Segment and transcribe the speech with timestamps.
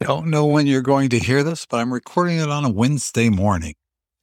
[0.00, 3.30] Don't know when you're going to hear this, but I'm recording it on a Wednesday
[3.30, 3.76] morning.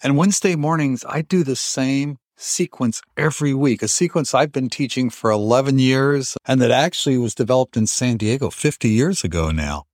[0.03, 5.09] And Wednesday mornings, I do the same sequence every week, a sequence I've been teaching
[5.09, 9.85] for 11 years and that actually was developed in San Diego 50 years ago now.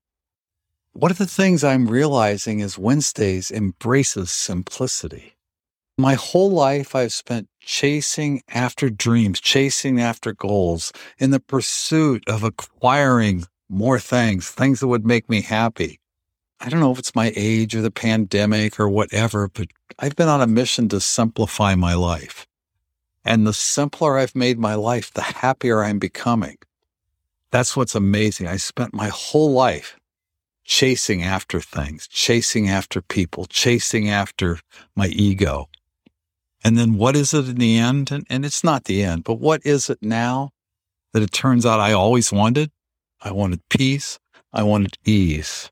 [0.91, 5.35] One of the things I'm realizing is Wednesdays embraces simplicity.
[5.97, 12.43] My whole life, I've spent chasing after dreams, chasing after goals in the pursuit of
[12.43, 15.99] acquiring more things, things that would make me happy.
[16.59, 20.27] I don't know if it's my age or the pandemic or whatever, but I've been
[20.27, 22.45] on a mission to simplify my life.
[23.23, 26.57] And the simpler I've made my life, the happier I'm becoming.
[27.51, 28.47] That's what's amazing.
[28.47, 29.97] I spent my whole life
[30.63, 34.59] chasing after things, chasing after people, chasing after
[34.95, 35.69] my ego.
[36.63, 38.11] And then what is it in the end?
[38.11, 40.51] And, and it's not the end, but what is it now
[41.13, 42.71] that it turns out I always wanted?
[43.21, 44.19] I wanted peace.
[44.53, 45.71] I wanted ease.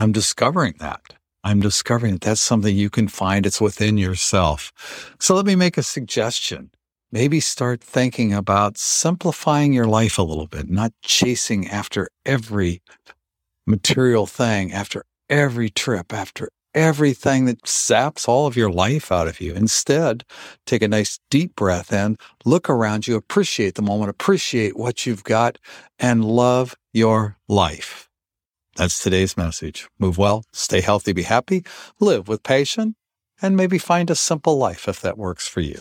[0.00, 1.14] I'm discovering that.
[1.44, 3.46] I'm discovering that that's something you can find.
[3.46, 4.72] It's within yourself.
[5.18, 6.70] So let me make a suggestion.
[7.10, 12.80] Maybe start thinking about simplifying your life a little bit, not chasing after every
[13.66, 19.40] material thing, after every trip, after everything that saps all of your life out of
[19.40, 19.54] you.
[19.54, 20.24] Instead,
[20.66, 25.24] take a nice deep breath in, look around you, appreciate the moment, appreciate what you've
[25.24, 25.58] got,
[25.98, 28.08] and love your life.
[28.76, 29.88] That's today's message.
[29.98, 31.64] Move well, stay healthy, be happy,
[32.00, 32.96] live with passion,
[33.42, 35.80] and maybe find a simple life if that works for you.